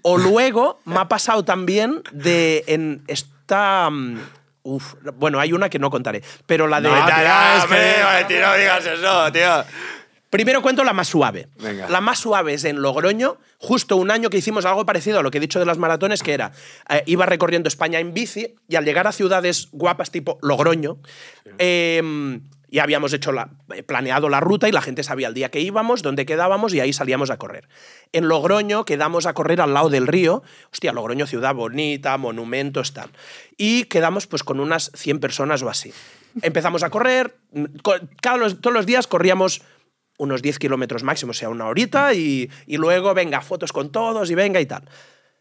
[0.03, 3.89] O luego me ha pasado también de en esta.
[3.91, 4.19] mm,
[4.63, 6.89] Uf, bueno, hay una que no contaré, pero la de.
[6.89, 9.65] No, tío, es que- no digas eso, tío.
[10.29, 11.49] Primero cuento la más suave.
[11.61, 11.89] Venga.
[11.89, 15.31] La más suave es en Logroño, justo un año que hicimos algo parecido a lo
[15.31, 16.51] que he dicho de las maratones, que era,
[16.89, 20.99] eh, iba recorriendo España en bici y al llegar a ciudades guapas tipo Logroño,
[21.59, 23.33] eh, ya habíamos hecho
[23.75, 26.81] eh, planeado la ruta y la gente sabía el día que íbamos, dónde quedábamos y
[26.81, 27.69] ahí salíamos a correr.
[28.13, 30.43] En Logroño quedamos a correr al lado del río.
[30.73, 33.11] Hostia, Logroño, ciudad bonita, monumentos, tal.
[33.57, 35.93] Y quedamos pues con unas 100 personas o así.
[36.43, 37.37] Empezamos a correr.
[37.53, 37.65] mm,
[38.23, 39.63] todos los días corríamos
[40.19, 44.31] unos 10 kilómetros máximo, o sea, una horita, y, y luego, venga, fotos con todos
[44.31, 44.89] y venga y tal.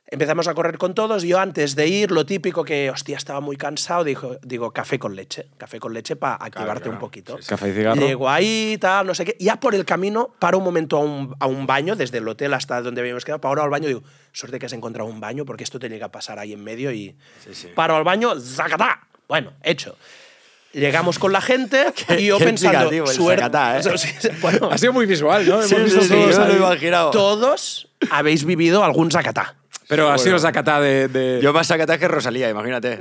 [0.08, 1.24] Empezamos a correr con todos.
[1.24, 5.16] Yo antes de ir, lo típico que, hostia, estaba muy cansado, dijo, digo, café con
[5.16, 5.48] leche.
[5.58, 6.92] Café con leche para activarte claro.
[6.92, 7.40] un poquito.
[7.48, 8.00] Café y cigarro.
[8.00, 9.36] Llego ahí, tal, no sé qué.
[9.40, 12.54] Ya por el camino, paro un momento a un, a un baño, desde el hotel
[12.54, 15.44] hasta donde habíamos quedado, paro al baño y digo, suerte que has encontrado un baño,
[15.44, 17.16] porque esto te llega a pasar ahí en medio y...
[17.52, 17.70] sí.
[17.74, 19.08] Paro al baño, ¡zacatá!
[19.28, 19.98] Bueno, hecho.
[20.72, 21.86] Llegamos con la gente
[22.20, 23.58] y yo pensando, suerte...
[23.58, 23.82] ¿eh?
[23.98, 25.64] Sí, sí, bueno, Ha sido muy visual, ¿no?
[25.64, 27.12] Sí, Hemos sí, visto sí, todos yo lo he imaginado.
[27.12, 29.56] todos habéis vivido algún zacatá.
[29.88, 33.00] Pero ha sido Zacatá de, de, Yo más sacatá que Rosalía, imagínate.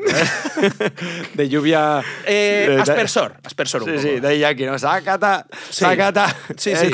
[1.35, 2.03] de lluvia.
[2.27, 4.09] Eh, Eh, aspersor, aspersor un sí, poco.
[4.15, 4.79] sí, de Yankee, ¿no?
[4.79, 5.85] Sacata, Sí.
[5.85, 6.37] sacata.
[6.57, 6.91] Sí, sí.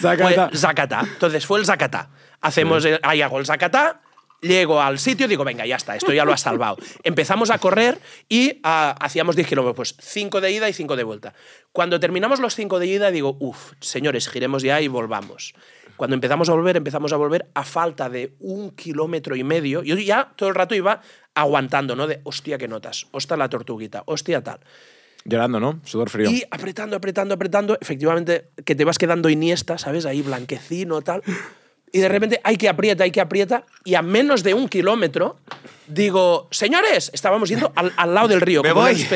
[0.00, 0.48] Zacatá.
[0.50, 1.00] Fue Zacatá.
[1.04, 2.10] Entonces fue el Zacatá.
[2.40, 4.00] Hacemos, el- ahí hago el Zacatá,
[4.40, 6.76] llego al sitio, digo, venga, ya está, esto ya lo has salvado.
[7.02, 11.02] Empezamos a correr y ah, hacíamos 10 kilómetros, pues 5 de ida y 5 de
[11.02, 11.34] vuelta.
[11.72, 15.54] Cuando terminamos los 5 de ida, digo, uff, señores, giremos ya y volvamos.
[15.98, 19.82] Cuando empezamos a volver, empezamos a volver a falta de un kilómetro y medio.
[19.82, 21.02] Yo ya todo el rato iba
[21.34, 22.06] aguantando, ¿no?
[22.06, 24.60] De, hostia, qué notas, hostia la tortuguita, hostia tal.
[25.24, 25.80] Llorando, ¿no?
[25.84, 26.30] Sudor frío.
[26.30, 30.06] Y apretando, apretando, apretando, efectivamente, que te vas quedando iniesta, ¿sabes?
[30.06, 31.22] Ahí blanquecino, tal.
[31.92, 35.36] Y de repente hay que aprieta, hay que aprieta, y a menos de un kilómetro
[35.88, 38.62] digo, señores, estábamos yendo al, al lado del río.
[38.64, 39.06] Me como voy.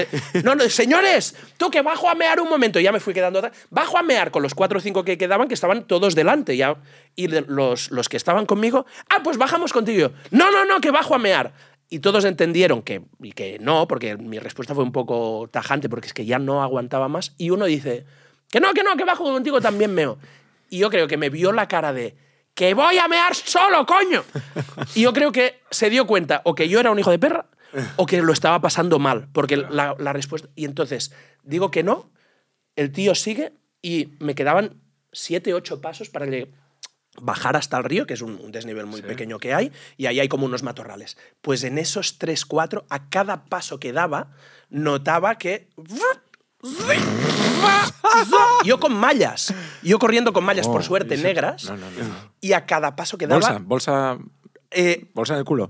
[0.42, 3.38] No, no, señores, tú que bajo a mear un momento, y ya me fui quedando
[3.38, 3.56] atrás.
[3.70, 6.76] Bajo a mear con los cuatro o cinco que quedaban, que estaban todos delante, ya.
[7.14, 10.10] Y los, los que estaban conmigo, ah, pues bajamos contigo.
[10.30, 11.52] No, no, no, que bajo a mear.
[11.88, 16.06] Y todos entendieron que, y que no, porque mi respuesta fue un poco tajante, porque
[16.06, 17.34] es que ya no aguantaba más.
[17.36, 18.06] Y uno dice,
[18.50, 20.18] que no, que no, que bajo contigo también meo.
[20.70, 22.16] Y yo creo que me vio la cara de,
[22.54, 24.24] que voy a mear solo, coño.
[24.94, 27.46] Y yo creo que se dio cuenta o que yo era un hijo de perra
[27.96, 30.48] o que lo estaba pasando mal, porque la, la respuesta...
[30.54, 32.10] Y entonces digo que no,
[32.76, 36.52] el tío sigue y me quedaban siete, ocho pasos para lle-
[37.20, 40.20] bajar hasta el río, que es un, un desnivel muy pequeño que hay, y ahí
[40.20, 41.16] hay como unos matorrales.
[41.40, 44.32] Pues en esos tres, cuatro, a cada paso que daba,
[44.68, 45.68] notaba que...
[48.64, 52.30] Yo con mallas, yo corriendo con mallas, por Oh, suerte, eso- negras, No, no, no.
[52.40, 53.40] y a cada paso que daba...
[53.40, 54.18] Bolsa, bolsa,
[54.70, 55.68] eh, bolsa en el culo.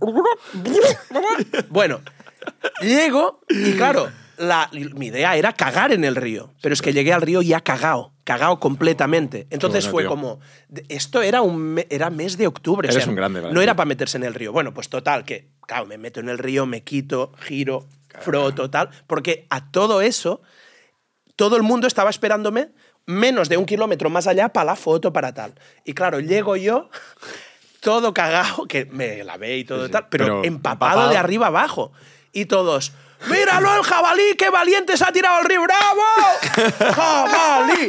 [1.70, 2.00] bueno,
[2.82, 7.12] llego y claro, la- mi idea era cagar en el río, pero es que llegué
[7.12, 9.46] al río ya cagao, cagao completamente.
[9.50, 10.10] Entonces bueno, fue tío.
[10.10, 10.40] como,
[10.88, 13.62] esto era un me- era mes de octubre, o Eres sea, un grande, no Valentín.
[13.62, 14.52] era para meterse en el río.
[14.52, 17.86] Bueno, pues total, que claro, me meto en el río, me quito, giro,
[18.20, 20.42] froto, tal, porque a todo eso
[21.42, 22.68] todo el mundo estaba esperándome
[23.04, 25.54] menos de un kilómetro más allá para la foto, para tal.
[25.84, 26.88] Y claro, llego yo,
[27.80, 31.10] todo cagado, que me lavé y todo tal, pero, pero empapado, empapado.
[31.10, 31.90] de arriba abajo.
[32.32, 32.92] Y todos,
[33.28, 35.62] ¡míralo el jabalí, qué valiente se ha tirado al río!
[35.62, 36.00] ¡Bravo!
[36.94, 37.88] ¡Jabalí!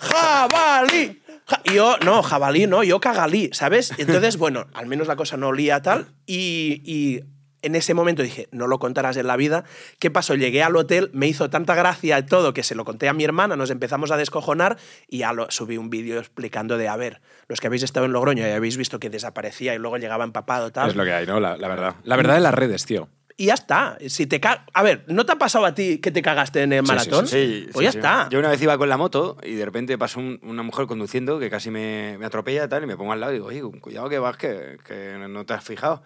[0.00, 1.22] ¡Jabalí!
[1.46, 3.92] Ja- y yo, no, jabalí no, yo cagalí, ¿sabes?
[3.98, 6.06] Entonces, bueno, al menos la cosa no olía tal.
[6.24, 7.20] Y, y
[7.64, 9.64] en ese momento dije, no lo contarás en la vida.
[9.98, 10.34] ¿Qué pasó?
[10.34, 13.24] Llegué al hotel, me hizo tanta gracia y todo que se lo conté a mi
[13.24, 14.76] hermana, nos empezamos a descojonar
[15.08, 18.12] y ya lo, subí un vídeo explicando de, a ver, los que habéis estado en
[18.12, 20.90] Logroño y habéis visto que desaparecía y luego llegaba empapado tal.
[20.90, 21.40] Es lo que hay, ¿no?
[21.40, 21.94] La, la verdad.
[22.04, 23.08] La verdad de las redes, tío.
[23.36, 23.98] Y ya está.
[24.06, 24.40] Si te
[24.72, 26.94] a ver, ¿no te ha pasado a ti que te cagaste en el Sí, sí,
[26.94, 27.26] maratón?
[27.26, 28.28] Sí, Pues ya está.
[28.30, 31.40] Yo una vez iba con la moto y de repente pasó un- una mujer conduciendo
[31.40, 34.08] que casi me, me atropella tal, y me pongo al lado y digo, oye, cuidado
[34.08, 36.04] que vas, que, que no te has fijado.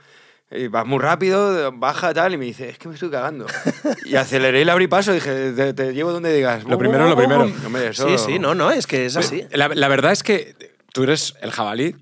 [0.51, 3.47] Y vas muy rápido, baja tal, y me dice, es que me estoy cagando.
[4.07, 6.65] y aceleré y le abrí paso y dije, te, te llevo donde digas.
[6.65, 7.43] Lo primero, lo primero.
[7.67, 9.45] Hombre, eso- Sí, sí, no, no, es que es así.
[9.51, 10.55] La, la verdad es que
[10.93, 11.95] tú eres el jabalí.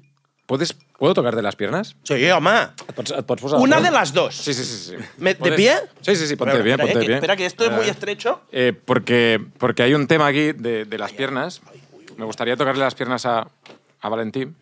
[0.47, 1.97] ¿Puedes, ¿Puedo tocarte las piernas?
[2.05, 2.51] Sí, home.
[2.89, 4.37] Et pots- et pots posar Una de las dos.
[4.37, 4.91] Sí, sí, sí.
[4.91, 5.05] sí.
[5.19, 5.75] Me- ¿de pie?
[6.03, 7.17] Sí, sí, sí, ponte Espera, bien, espera, ponte eh, que- bien.
[7.17, 8.43] Espera, que esto es muy estrecho.
[8.53, 11.63] Eh, porque, porque hay un tema aquí de, de las piernas.
[12.17, 13.49] Me gustaría tocarle las piernas a,
[14.01, 14.55] a Valentín.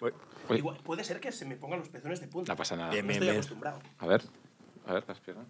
[0.00, 0.10] Uy,
[0.56, 2.52] Igual, puede ser que se me pongan los pezones de punta.
[2.52, 2.90] no pasa nada.
[2.90, 3.36] Bien, No bien, estoy bien.
[3.38, 3.80] acostumbrado.
[3.98, 4.22] A ver,
[4.86, 5.46] a ver las piernas.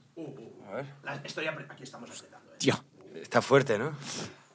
[1.04, 2.52] La- estoy apre- aquí estamos apretando.
[2.52, 2.56] ¿eh?
[2.58, 2.74] Tío.
[3.14, 3.92] Está fuerte, ¿no?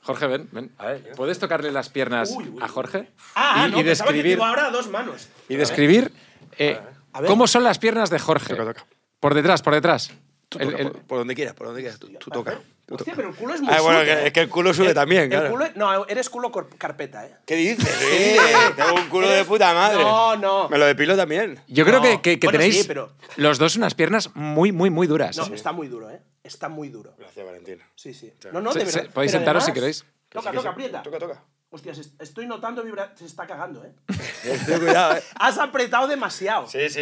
[0.02, 0.72] Jorge, ven, ven.
[0.78, 3.10] A ver, ¿puedes tocarle las piernas Uy, uy, a Jorge?
[3.36, 5.30] Ah, y, no, y que describir, digo ahora a dos manos.
[5.48, 6.12] y describir
[6.58, 6.80] eh,
[7.14, 7.30] A ver.
[7.30, 8.54] cómo son las piernas de Jorge.
[8.56, 8.86] Toca, toca.
[9.20, 10.12] Por detrás, por detrás.
[10.54, 12.00] Tú El- toca, el- por, por donde quieras, por donde quieras.
[12.00, 12.60] Tú, tú toca.
[12.90, 14.28] Hostia, pero el culo es muy Ah, bueno, ¿eh?
[14.28, 15.52] es que el culo sube El- también, el claro.
[15.56, 17.36] culo- no, eres culo carpeta, ¿eh?
[17.46, 17.88] ¿Qué dices?
[17.90, 18.36] Sí,
[18.76, 20.04] tengo un culo de puta madre.
[20.04, 20.70] No, no.
[20.70, 21.60] Me lo depilo también.
[21.68, 22.04] Yo creo No.
[22.04, 25.38] que, que- que Bueno, tenéis sí, pero- los dos unas piernas muy, muy, muy duras.
[25.38, 26.20] No, está muy duro, ¿eh?
[26.44, 27.14] Está muy duro.
[27.18, 27.80] Gracias, Valentín.
[27.96, 28.32] Sí, sí.
[28.52, 29.10] No, no, de verdad.
[29.14, 30.06] podéis Pero sentaros si queréis.
[30.30, 31.02] Toca, toca, aprieta.
[31.04, 31.44] Toca, toca.
[31.76, 33.14] Hostia, se- estoy notando vibra...
[33.16, 33.92] Se está cagando, ¿eh?
[34.80, 35.24] Cuidado, eh.
[35.40, 36.68] Has apretado demasiado.
[36.68, 37.02] Sí, sí,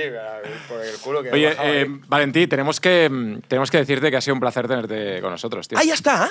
[0.70, 2.02] por el culo que Oye, bajaba eh, ahí.
[2.08, 5.68] Valentí, tenemos que, mm, tenemos que decirte que ha sido un placer tenerte con nosotros,
[5.68, 5.78] tío.
[5.78, 6.30] Ah, ya está.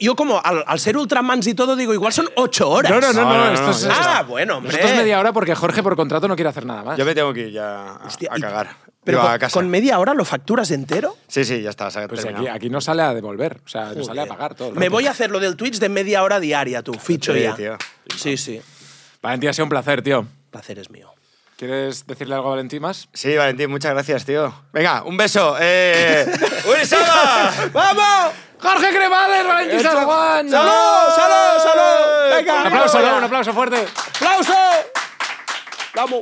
[0.00, 2.90] Yo como al, al ser Ultramans y todo digo, igual son ocho horas.
[2.90, 3.94] No, no, no, No, no, esto es, esto-.
[3.94, 4.72] Ah, bueno, hombre.
[4.72, 6.98] Nosotros media hora porque Jorge por contrato no quiere hacer nada más.
[6.98, 8.70] Yo me tengo que ir ya a, Hostia, a y- cagar.
[9.04, 9.54] Pero con, a casa.
[9.54, 11.16] con media hora lo facturas entero.
[11.28, 11.90] Sí, sí, ya está.
[11.90, 14.54] Se ha Pues aquí, aquí no sale a devolver, o sea, no sale a pagar
[14.54, 14.70] todo.
[14.72, 16.94] Me voy a hacer lo del Twitch de media hora diaria, tú.
[16.94, 17.54] Ficho Sí, ya.
[17.56, 17.76] tío.
[18.16, 18.60] Sí, sí.
[19.20, 20.26] Valentí, ha sido un placer, tío.
[20.50, 21.12] Placer es mío.
[21.56, 23.08] ¿Quieres decirle algo a Valentí más?
[23.12, 24.52] Sí, Valentín, muchas gracias, tío.
[24.72, 25.56] Venga, un beso.
[25.60, 26.26] Eh...
[27.72, 28.32] ¡Vamos!
[28.58, 29.90] ¡Jorge Cremades, Valentí Hecho.
[29.92, 30.50] San Juan!
[30.50, 32.36] ¡Salud, salud, salud!
[32.36, 33.84] Venga, Un aplauso, un aplauso fuerte.
[34.16, 34.54] ¡Aplauso!
[35.94, 36.20] ¡Vamos!